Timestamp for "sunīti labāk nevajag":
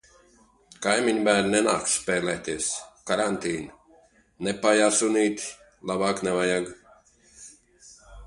5.01-6.73